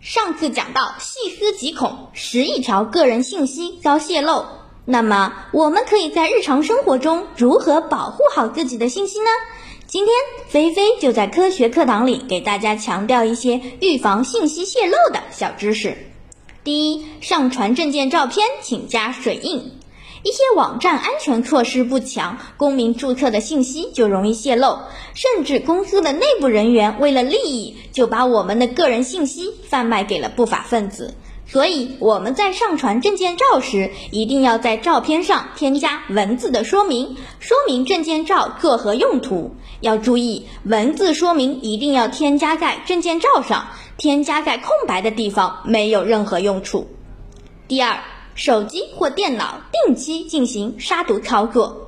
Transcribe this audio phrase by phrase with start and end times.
[0.00, 4.46] 上次讲到细思极恐，十亿条个人信息遭泄露。
[4.86, 9.26] 那么，我们可以在日常生活中如何保护好自己的信息呢？
[9.86, 10.14] 今天，
[10.48, 15.96] 菲菲就在科学课堂里给大家强调一些预防信息泄露的小知识。
[16.64, 19.79] 第一，上传证件照片请加水印。
[20.22, 24.80] 一些网站安全措施不强，公民注册的信息就容易泄露，
[25.14, 31.14] 甚至公司的内部人员为了利益，就把我们的个人信息贩卖给了不法分子。
[31.46, 39.56] 所以我们在上传证件照时，一定要在照片上添加文字的说明，说明证件照作何用途。
[39.80, 46.86] 要注意，文字说明一定要添加在证件照上，添加在空白的地方没有任何用处。
[47.66, 47.98] 第二。
[48.34, 51.86] 手机或电脑定期进行杀毒操作。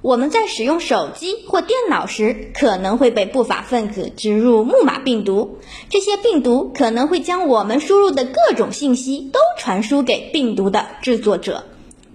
[0.00, 5.60] 我们在使用手机或电脑时，可能会被不法分子植入木马病毒。
[5.90, 11.64] 这些病毒可能会将我们输入的各种信息都传输给病毒的制作者。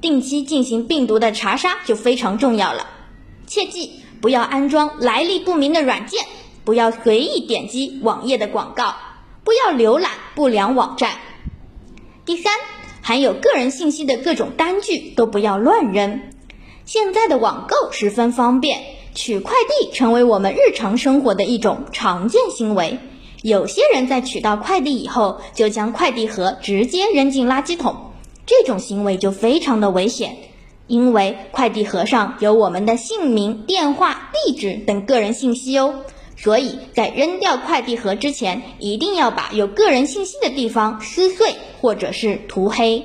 [0.01, 2.87] 定期进行病毒的查杀就非常重要了。
[3.47, 6.25] 切记不要安装来历不明的软件，
[6.65, 8.95] 不要随意点击网页的广告，
[9.45, 11.11] 不要浏览不良网站。
[12.25, 12.51] 第三。
[13.07, 16.19] 含有个人信息的各种单据都不要乱扔。
[16.83, 18.81] 现在的网购十分方便，
[19.15, 22.99] 取快递成为我们日常生活的一种常见行为。
[23.43, 27.95] 有些人在取到快递以后，就将快递盒直接扔进垃圾桶，
[28.45, 30.35] 这种行为就非常的危险，
[30.87, 36.01] 因为快递盒上有我们的姓名、电话、地址等个人信息哦。
[36.37, 43.03] 所以在扔掉快递盒之前，一定要把有个人信息的地方撕碎或者是涂黑。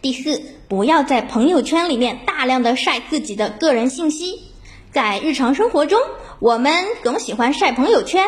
[0.00, 4.40] 第四，不要在朋友圈里面大量的晒自己的个人信息。
[4.90, 6.00] 在日常生活中，
[6.40, 8.26] 我们总喜欢晒朋友圈，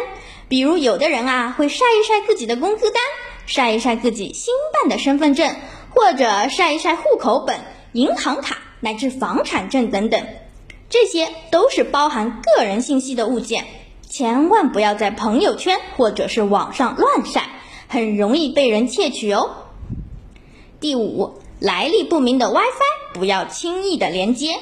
[0.49, 3.03] 比如有的人啊会晒一晒自己的工资单，
[3.47, 5.57] 晒一晒自己新办的身份证，
[5.89, 7.61] 或者晒一晒户口本、
[7.93, 10.27] 银行卡乃至房产证等等。
[10.91, 13.65] 这些都是包含个人信息的物件，
[14.09, 17.49] 千万不要在朋友圈或者是网上乱晒，
[17.87, 19.51] 很容易被人窃取哦。
[20.81, 24.57] 第五，来历不明的 WiFi 不要轻易的连接。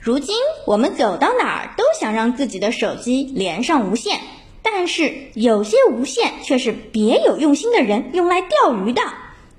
[0.00, 0.34] 如今
[0.66, 4.20] 我们走到哪儿都想让自己的手机连上无线，
[4.62, 9.02] 但是有些无线却是别有用心的人用来钓鱼的，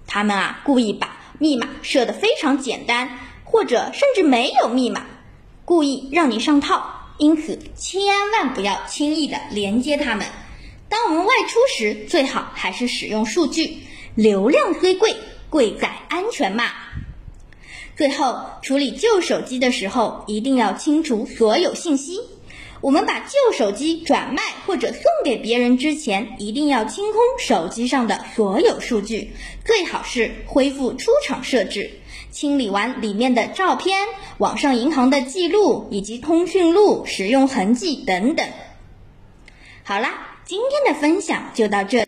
[0.08, 5.06] 他们啊故意把密码设得非常简单，或者甚至没有密码。
[5.66, 10.28] 故意让你上套，因此千万不要轻易的连接它们。
[10.88, 13.78] 当我们外出时，最好还是使用数据。
[14.14, 15.16] 流量虽贵，
[15.50, 16.66] 贵在安全嘛。
[17.98, 22.22] 最后，处理旧手机的时候，一定要清除所有信息。
[22.82, 29.32] 我们把旧手机转卖或者送给别人之前，一定要清空手机上的所有数据，
[29.66, 31.90] 最好是恢复出厂设置。
[32.36, 33.98] 清理完里面的照片、
[34.40, 38.46] 网上银行的记录以及通讯录、使用痕迹等等。
[39.86, 42.04] 好啦，今天的分享就到这。